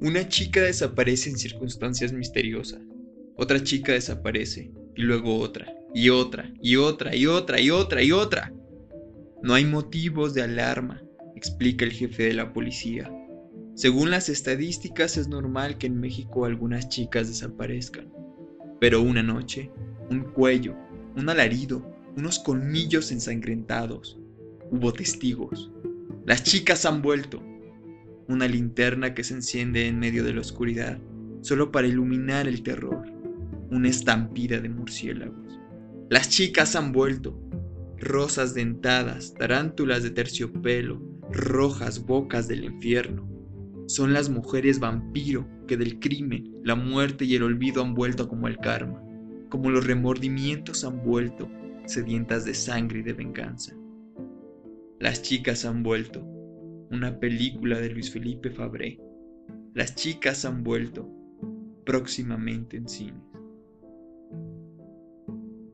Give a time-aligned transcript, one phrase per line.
[0.00, 2.80] Una chica desaparece en circunstancias misteriosas.
[3.36, 8.12] Otra chica desaparece y luego otra, y otra, y otra, y otra, y otra, y
[8.12, 8.52] otra.
[9.42, 11.02] No hay motivos de alarma,
[11.34, 13.12] explica el jefe de la policía.
[13.74, 18.12] Según las estadísticas es normal que en México algunas chicas desaparezcan.
[18.80, 19.70] Pero una noche,
[20.10, 20.76] un cuello,
[21.16, 21.84] un alarido,
[22.16, 24.16] unos colmillos ensangrentados.
[24.70, 25.72] Hubo testigos.
[26.24, 27.42] Las chicas han vuelto.
[28.28, 30.98] Una linterna que se enciende en medio de la oscuridad,
[31.40, 33.10] solo para iluminar el terror.
[33.70, 35.58] Una estampida de murciélagos.
[36.10, 37.40] Las chicas han vuelto.
[37.98, 41.02] Rosas dentadas, tarántulas de terciopelo,
[41.32, 43.28] rojas bocas del infierno.
[43.86, 48.46] Son las mujeres vampiro que del crimen, la muerte y el olvido han vuelto como
[48.46, 49.02] el karma,
[49.48, 51.50] como los remordimientos han vuelto
[51.86, 53.74] sedientas de sangre y de venganza.
[55.00, 56.26] Las chicas han vuelto,
[56.90, 58.98] una película de Luis Felipe Fabré.
[59.74, 61.08] Las chicas han vuelto,
[61.84, 63.22] próximamente en cines.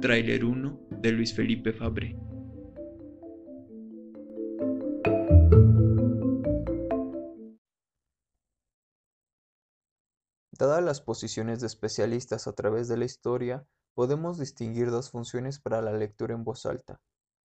[0.00, 2.16] Trailer 1 de Luis Felipe Fabré.
[10.58, 15.80] Dadas las posiciones de especialistas a través de la historia, podemos distinguir dos funciones para
[15.80, 17.00] la lectura en voz alta.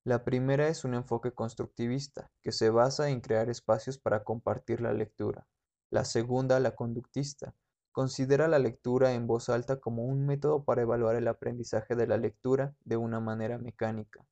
[0.05, 4.93] La primera es un enfoque constructivista, que se basa en crear espacios para compartir la
[4.93, 5.47] lectura.
[5.91, 7.55] La segunda, la conductista,
[7.93, 12.17] considera la lectura en voz alta como un método para evaluar el aprendizaje de la
[12.17, 14.27] lectura de una manera mecánica.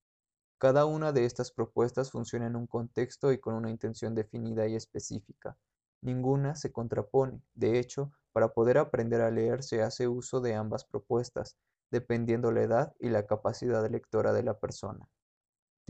[0.58, 4.74] Cada una de estas propuestas funciona en un contexto y con una intención definida y
[4.74, 5.56] específica.
[6.02, 7.44] Ninguna se contrapone.
[7.54, 11.56] De hecho, para poder aprender a leer se hace uso de ambas propuestas,
[11.92, 15.08] dependiendo la edad y la capacidad lectora de la persona.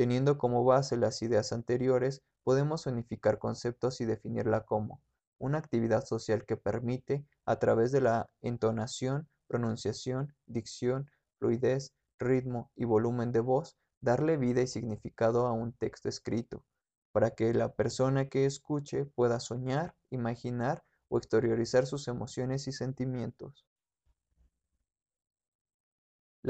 [0.01, 5.03] Teniendo como base las ideas anteriores, podemos unificar conceptos y definirla como
[5.37, 12.87] una actividad social que permite, a través de la entonación, pronunciación, dicción, fluidez, ritmo y
[12.87, 16.65] volumen de voz, darle vida y significado a un texto escrito,
[17.13, 23.67] para que la persona que escuche pueda soñar, imaginar o exteriorizar sus emociones y sentimientos.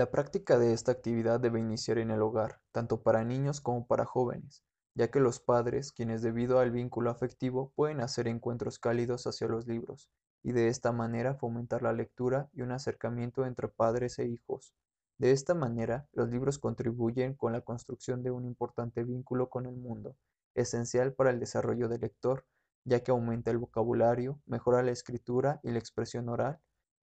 [0.01, 4.07] La práctica de esta actividad debe iniciar en el hogar, tanto para niños como para
[4.07, 9.47] jóvenes, ya que los padres, quienes debido al vínculo afectivo pueden hacer encuentros cálidos hacia
[9.47, 10.09] los libros,
[10.43, 14.73] y de esta manera fomentar la lectura y un acercamiento entre padres e hijos.
[15.19, 19.77] De esta manera, los libros contribuyen con la construcción de un importante vínculo con el
[19.77, 20.17] mundo,
[20.55, 22.47] esencial para el desarrollo del lector,
[22.87, 26.59] ya que aumenta el vocabulario, mejora la escritura y la expresión oral,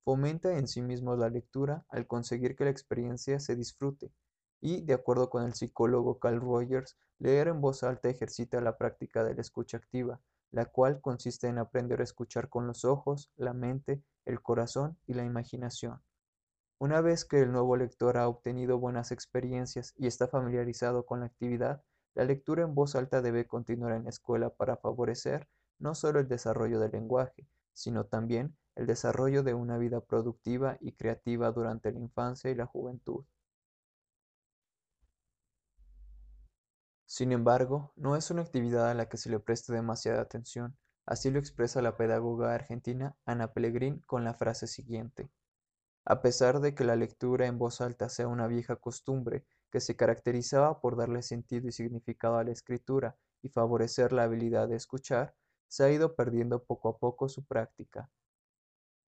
[0.07, 4.13] Fomenta en sí mismo la lectura al conseguir que la experiencia se disfrute
[4.61, 9.25] y, de acuerdo con el psicólogo Carl Rogers, leer en voz alta ejercita la práctica
[9.25, 13.51] de la escucha activa, la cual consiste en aprender a escuchar con los ojos, la
[13.51, 16.01] mente, el corazón y la imaginación.
[16.79, 21.25] Una vez que el nuevo lector ha obtenido buenas experiencias y está familiarizado con la
[21.25, 26.21] actividad, la lectura en voz alta debe continuar en la escuela para favorecer no solo
[26.21, 27.45] el desarrollo del lenguaje,
[27.77, 32.65] sino también el desarrollo de una vida productiva y creativa durante la infancia y la
[32.65, 33.23] juventud.
[37.05, 41.29] Sin embargo, no es una actividad a la que se le preste demasiada atención, así
[41.29, 45.29] lo expresa la pedagoga argentina Ana Pellegrín con la frase siguiente.
[46.03, 49.95] A pesar de que la lectura en voz alta sea una vieja costumbre que se
[49.95, 55.35] caracterizaba por darle sentido y significado a la escritura y favorecer la habilidad de escuchar,
[55.67, 58.09] se ha ido perdiendo poco a poco su práctica.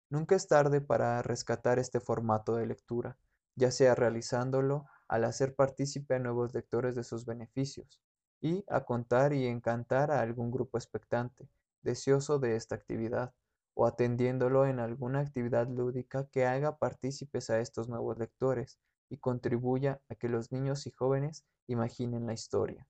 [0.09, 3.17] Nunca es tarde para rescatar este formato de lectura,
[3.55, 8.01] ya sea realizándolo al hacer partícipe a nuevos lectores de sus beneficios
[8.39, 11.49] y a contar y encantar a algún grupo expectante,
[11.81, 13.33] deseoso de esta actividad,
[13.73, 18.79] o atendiéndolo en alguna actividad lúdica que haga partícipes a estos nuevos lectores
[19.09, 22.87] y contribuya a que los niños y jóvenes imaginen la historia.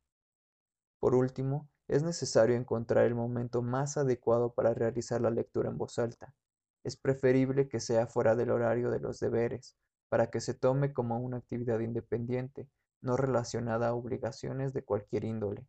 [0.99, 5.99] Por último, es necesario encontrar el momento más adecuado para realizar la lectura en voz
[5.99, 6.33] alta,
[6.87, 9.75] es preferible que sea fuera del horario de los deberes,
[10.07, 12.69] para que se tome como una actividad independiente,
[13.01, 15.67] no relacionada a obligaciones de cualquier índole.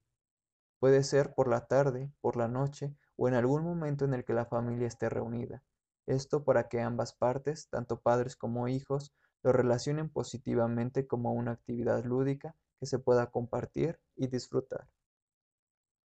[0.79, 4.32] Puede ser por la tarde, por la noche o en algún momento en el que
[4.32, 5.64] la familia esté reunida.
[6.06, 9.12] Esto para que ambas partes, tanto padres como hijos,
[9.43, 14.87] lo relacionen positivamente como una actividad lúdica que se pueda compartir y disfrutar.